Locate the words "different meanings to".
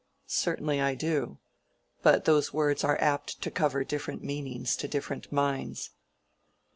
3.83-4.87